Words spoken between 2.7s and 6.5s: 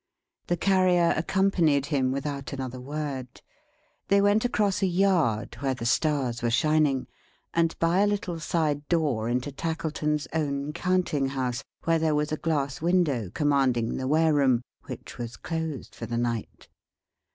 word. They went across a yard, where the stars were